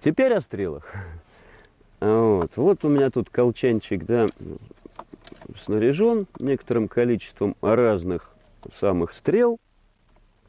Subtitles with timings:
[0.00, 0.86] Теперь о стрелах.
[2.00, 2.52] Вот.
[2.56, 4.26] вот у меня тут колчанчик, да,
[5.66, 8.30] снаряжен некоторым количеством разных
[8.78, 9.60] самых стрел.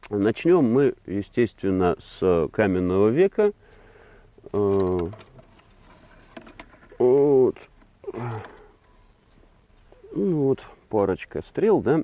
[0.10, 3.52] Начнем мы, естественно, с каменного века.
[4.54, 5.00] Э,
[6.98, 7.58] вот.
[10.14, 12.04] Ну, вот парочка стрел, да.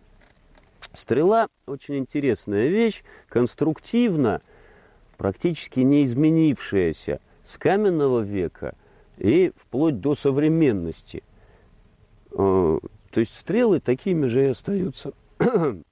[0.93, 4.41] Стрела очень интересная вещь, конструктивно,
[5.15, 8.75] практически не изменившаяся с каменного века
[9.17, 11.23] и вплоть до современности.
[12.31, 12.79] Э,
[13.11, 15.13] то есть стрелы такими же и остаются.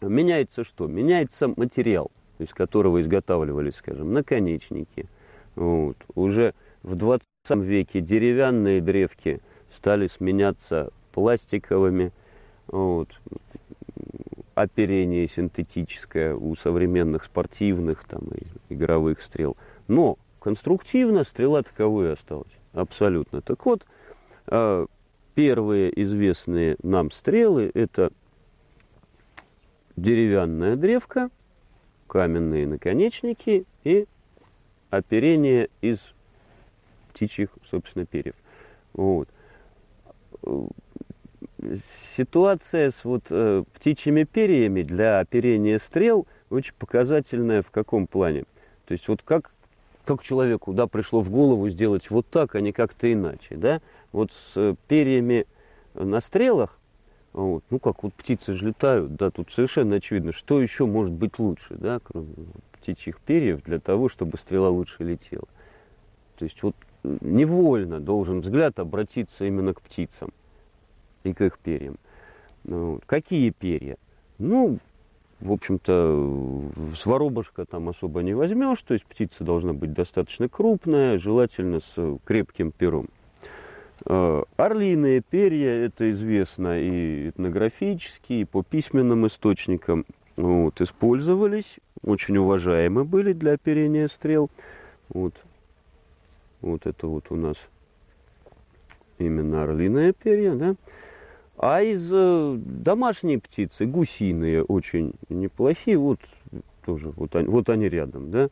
[0.00, 0.86] Меняется что?
[0.86, 5.06] Меняется материал, из которого изготавливались, скажем, наконечники.
[5.56, 5.96] Вот.
[6.14, 9.40] Уже в 20 веке деревянные древки
[9.72, 12.12] стали сменяться пластиковыми.
[12.66, 13.08] Вот.
[14.54, 19.56] Оперение синтетическое у современных спортивных там, и игровых стрел.
[19.88, 22.52] Но конструктивно стрела таковой осталась.
[22.74, 23.40] Абсолютно.
[23.40, 23.86] Так вот,
[24.46, 24.84] а,
[25.34, 28.12] первые известные нам стрелы это
[29.96, 31.30] деревянная древка,
[32.06, 34.04] каменные наконечники и
[34.90, 35.98] оперение из
[37.14, 38.34] птичьих, собственно, перьев.
[38.92, 39.30] Вот.
[42.16, 48.44] Ситуация с вот, э, птичьими перьями для оперения стрел очень показательная в каком плане?
[48.84, 49.54] То есть вот как,
[50.04, 53.56] как человеку да, пришло в голову сделать вот так, а не как-то иначе.
[53.56, 53.80] Да?
[54.12, 55.46] Вот с перьями
[55.94, 56.78] на стрелах
[57.34, 57.64] вот.
[57.68, 61.74] Ну, как вот птицы же летают, да, тут совершенно очевидно, что еще может быть лучше,
[61.74, 62.28] да, кроме
[62.72, 65.48] птичьих перьев, для того, чтобы стрела лучше летела.
[66.38, 70.32] То есть вот невольно должен взгляд обратиться именно к птицам
[71.24, 71.96] и к их перьям.
[72.62, 73.00] Ну.
[73.04, 73.96] Какие перья?
[74.38, 74.78] Ну,
[75.44, 81.18] в общем-то, с воробушка там особо не возьмешь, то есть птица должна быть достаточно крупная,
[81.18, 83.08] желательно с крепким пером.
[84.06, 90.06] Э, орлиные перья, это известно и этнографически, и по письменным источникам,
[90.36, 94.50] вот, использовались, очень уважаемы были для оперения стрел.
[95.10, 95.34] Вот,
[96.62, 97.56] вот это вот у нас
[99.18, 100.74] именно орлиные перья, да.
[101.56, 106.18] А из э, домашней птицы гусиные очень неплохие, вот
[106.84, 108.48] тоже, вот они, вот они рядом, да.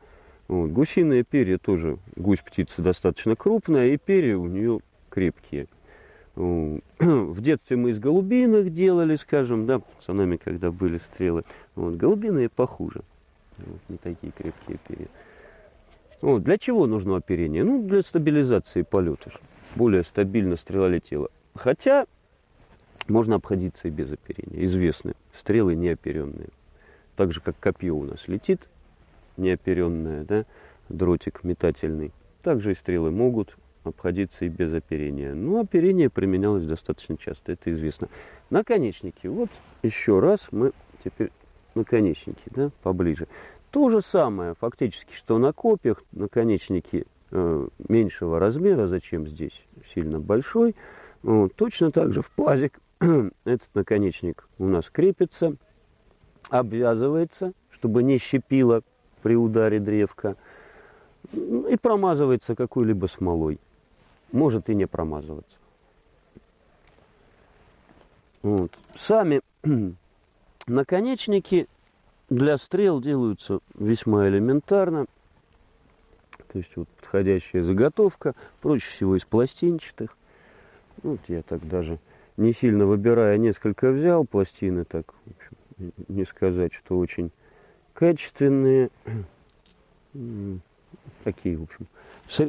[0.49, 5.67] Вот, гусиные перья тоже, гусь птица достаточно крупная, и перья у нее крепкие.
[6.37, 11.43] В детстве мы из голубиных делали, скажем, да, пацанами, когда были стрелы.
[11.75, 13.03] Вот, голубиные похуже.
[13.59, 15.09] Вот, не такие крепкие перья.
[16.23, 17.65] Вот, для чего нужно оперение?
[17.65, 19.33] Ну, для стабилизации полета.
[19.75, 21.29] Более стабильно стрела летела.
[21.55, 22.07] Хотя
[23.09, 24.65] можно обходиться и без оперения.
[24.65, 26.49] Известны стрелы неоперенные.
[27.17, 28.61] Так же, как копье у нас летит,
[29.37, 30.45] неоперенное, да,
[30.89, 32.13] дротик метательный.
[32.43, 35.35] Также и стрелы могут обходиться и без оперения.
[35.35, 38.09] Но оперение применялось достаточно часто, это известно.
[38.51, 39.27] Наконечники.
[39.27, 39.51] Вот
[39.83, 40.73] еще раз мы
[41.05, 41.31] теперь
[41.75, 43.27] наконечники, да, поближе.
[43.71, 49.59] То же самое, фактически, что на копьях наконечники э, меньшего размера, зачем здесь
[49.95, 50.77] сильно большой.
[51.23, 52.79] Вот, точно так же в пазик
[53.45, 55.57] этот наконечник у нас крепится,
[56.51, 58.83] обвязывается, чтобы не щепило
[59.23, 60.37] при ударе древка,
[61.33, 63.59] и промазывается какой-либо смолой
[64.33, 65.57] может и не промазываться.
[68.43, 68.77] Вот.
[68.97, 69.41] Сами
[70.67, 71.69] наконечники
[72.29, 75.07] для стрел делаются весьма элементарно.
[76.53, 80.17] То есть вот подходящая заготовка, проще всего из пластинчатых.
[81.03, 81.99] Вот я так даже
[82.37, 87.31] не сильно выбирая несколько взял пластины, так общем, не сказать, что очень
[87.95, 88.91] качественные.
[91.25, 91.87] Такие, в общем,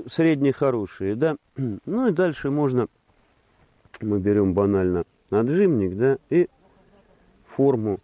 [0.07, 1.37] средние хорошие, да.
[1.57, 2.87] Ну и дальше можно,
[4.01, 6.49] мы берем банально наджимник, да, и
[7.47, 7.99] форму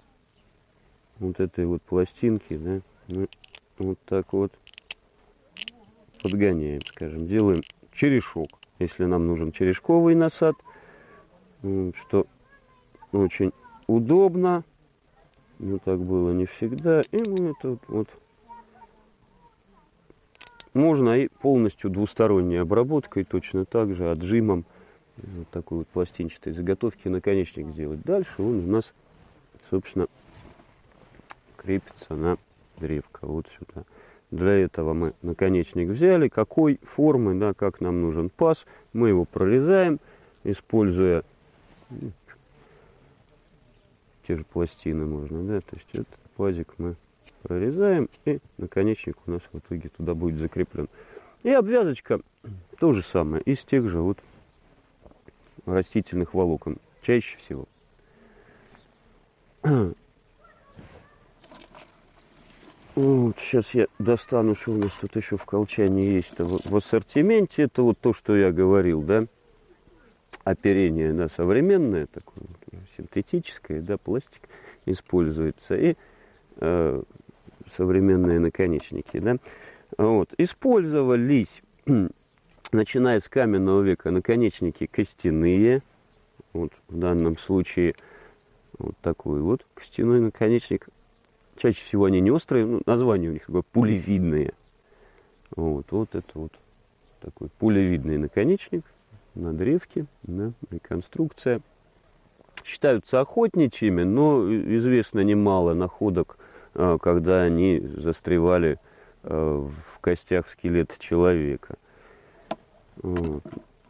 [1.19, 3.27] вот этой вот пластинки, да, мы
[3.77, 4.53] вот так вот
[6.21, 7.61] подгоняем, скажем, делаем
[7.93, 10.55] черешок, если нам нужен черешковый насад,
[11.61, 12.25] что
[13.11, 13.51] очень
[13.87, 14.63] удобно,
[15.59, 18.09] но так было не всегда, и мы это вот, вот
[20.73, 24.63] можно и полностью двусторонней обработкой, точно так же отжимом
[25.17, 28.01] вот такой вот пластинчатой заготовки наконечник сделать.
[28.03, 28.85] Дальше он у нас,
[29.69, 30.07] собственно,
[31.57, 32.37] крепится на
[32.77, 33.83] древко, вот сюда.
[34.31, 39.99] Для этого мы наконечник взяли, какой формы, да, как нам нужен паз, мы его прорезаем,
[40.43, 41.23] используя
[44.27, 46.95] те же пластины можно, да, то есть этот пазик мы
[47.41, 50.87] прорезаем, и наконечник у нас в итоге туда будет закреплен.
[51.41, 52.21] И обвязочка
[52.77, 54.19] то же самое, из тех же вот
[55.65, 57.65] растительных волокон, чаще всего.
[63.01, 67.63] Вот, сейчас я достану, что у нас тут еще в колчане есть в, в ассортименте.
[67.63, 69.23] Это вот то, что я говорил, да,
[70.43, 72.43] оперение да, современное, такое
[72.97, 74.41] синтетическое, да, пластик
[74.85, 75.95] используется, и
[76.57, 77.01] э,
[77.77, 79.37] современные наконечники, да.
[79.97, 80.33] Вот.
[80.37, 81.61] Использовались,
[82.73, 85.83] начиная с каменного века, наконечники костяные,
[86.51, 87.95] вот в данном случае
[88.77, 90.89] вот такой вот костяной наконечник.
[91.59, 94.53] Чаще всего они не острые, ну, название у них такое пулевидные.
[95.55, 96.53] Вот, вот это вот
[97.19, 98.85] такой пулевидный наконечник
[99.35, 101.59] на древке, да, реконструкция.
[102.63, 104.41] Считаются охотничьими, но
[104.77, 106.37] известно немало находок,
[106.75, 108.79] а, когда они застревали
[109.23, 111.75] а, в костях скелета человека.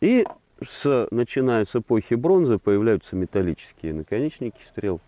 [0.01, 0.25] И
[0.65, 5.00] с, начиная с эпохи бронзы появляются металлические наконечники стрел.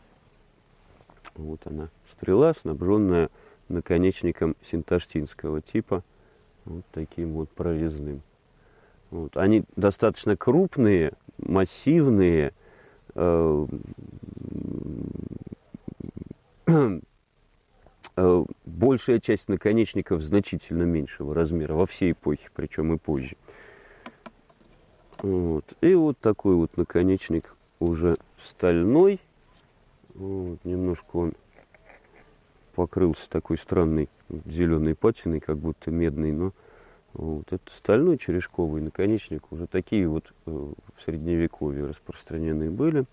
[1.35, 3.29] Вот она, стрела, снабженная
[3.69, 6.03] наконечником синташтинского типа,
[6.65, 8.21] вот таким вот прорезным.
[9.09, 9.35] Вот.
[9.37, 12.53] Они достаточно крупные, массивные,
[13.15, 13.67] э,
[18.15, 23.35] э, большая часть наконечников значительно меньшего размера во всей эпохе, причем и позже.
[25.21, 25.65] Вот.
[25.81, 28.17] И вот такой вот наконечник уже
[28.49, 29.19] стальной.
[30.13, 30.63] Вот.
[30.63, 31.33] Немножко он
[32.75, 34.09] покрылся такой странной
[34.45, 36.53] зеленой патиной, как будто медный, но
[37.13, 37.51] вот.
[37.51, 39.51] Это стальной черешковый наконечник.
[39.51, 43.05] Уже такие вот э, в средневековье распространены были.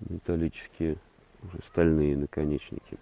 [0.00, 0.96] Металлические,
[1.42, 2.98] уже стальные наконечники.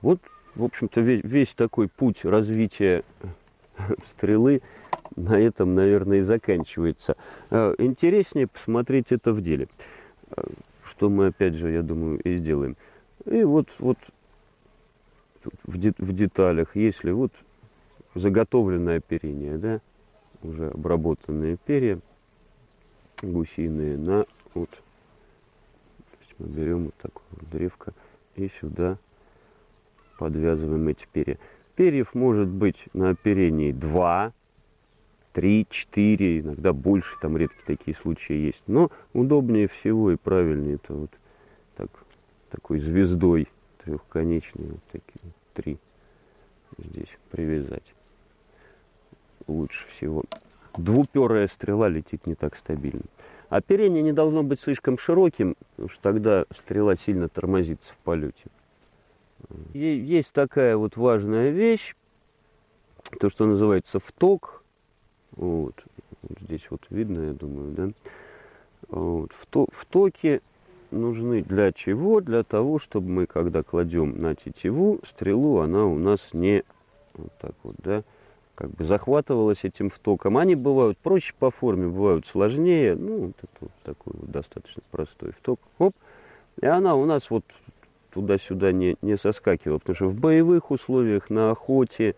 [0.00, 0.20] Вот,
[0.54, 3.02] в общем-то, весь, весь такой путь развития
[4.10, 4.62] стрелы
[5.16, 7.16] на этом, наверное, и заканчивается.
[7.50, 9.68] А, интереснее посмотреть это в деле,
[10.30, 10.44] а,
[10.84, 12.76] что мы, опять же, я думаю, и сделаем.
[13.24, 13.98] И вот, вот
[15.64, 17.32] в, де, в деталях, если вот
[18.14, 19.80] заготовленное оперение, да,
[20.42, 21.98] уже обработанные перья
[23.22, 24.70] гусиные на вот,
[26.38, 27.92] мы берем вот такую вот древко
[28.36, 28.98] и сюда
[30.18, 31.38] подвязываем эти перья.
[31.74, 34.32] Перьев может быть на оперении 2,
[35.36, 38.62] 3, 4, иногда больше, там редкие такие случаи есть.
[38.66, 41.10] Но удобнее всего и правильнее это вот
[41.76, 41.90] так,
[42.48, 43.46] такой звездой
[43.84, 45.76] трехконечной, вот такие три
[46.78, 47.84] здесь привязать.
[49.46, 50.24] Лучше всего.
[50.78, 53.02] Двуперая стрела летит не так стабильно.
[53.50, 58.46] Оперение не должно быть слишком широким, потому что тогда стрела сильно тормозится в полете.
[59.74, 61.94] Есть такая вот важная вещь,
[63.20, 64.62] то, что называется вток.
[65.32, 65.74] Вот.
[66.22, 67.90] вот здесь вот видно, я думаю, да.
[68.88, 69.32] Вот.
[69.32, 70.40] В, токе
[70.90, 72.20] нужны для чего?
[72.20, 76.62] Для того, чтобы мы, когда кладем на тетиву, стрелу, она у нас не
[77.14, 78.02] вот так вот, да,
[78.54, 80.38] как бы захватывалась этим втоком.
[80.38, 82.94] Они бывают проще по форме, бывают сложнее.
[82.94, 85.60] Ну, вот это вот такой вот достаточно простой вток.
[85.78, 85.94] Оп.
[86.60, 87.44] И она у нас вот
[88.12, 92.14] туда-сюда не, не соскакивала, потому что в боевых условиях, на охоте,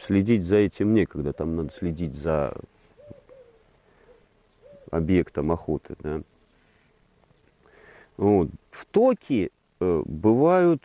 [0.00, 1.32] следить за этим некогда.
[1.32, 2.54] Там надо следить за
[4.90, 6.22] объектом охоты, да.
[8.16, 8.48] Вот.
[8.70, 9.50] Втоки
[9.80, 10.82] э, бывают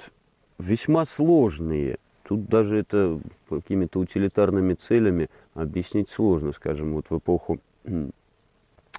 [0.58, 1.98] весьма сложные.
[2.24, 6.52] Тут даже это какими-то утилитарными целями объяснить сложно.
[6.52, 7.60] Скажем, вот в эпоху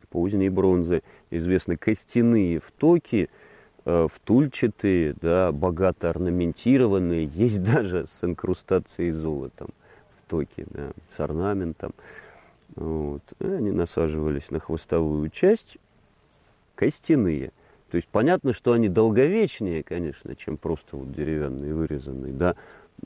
[0.09, 3.52] поздней бронзы известны костяные втоки, э,
[3.85, 7.25] втульчатые, да, богато орнаментированные.
[7.35, 9.69] Есть даже с инкрустацией золотом
[10.25, 11.93] втоки, да, с орнаментом.
[12.77, 13.23] Вот.
[13.41, 15.79] Они насаживались на хвостовую часть,
[16.75, 17.53] костяные–
[17.93, 22.57] то есть понятно, что они долговечнее, конечно, чем просто вот деревянные вырезанные, да,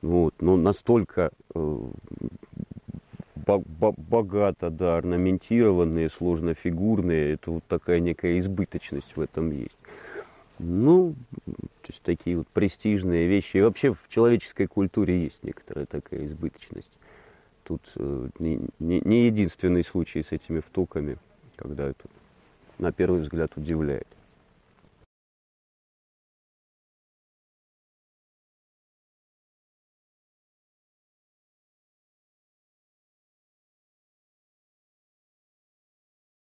[0.01, 1.79] вот, но настолько э,
[3.45, 9.77] богато, да, орнаментированные, сложнофигурные, это вот такая некая избыточность в этом есть.
[10.59, 13.59] Ну, то есть такие вот престижные вещи.
[13.59, 16.91] И вообще в человеческой культуре есть некоторая такая избыточность.
[17.65, 21.19] Тут э, не, не, не единственный случай с этими втоками,
[21.57, 22.09] когда это
[22.79, 24.07] на первый взгляд удивляет.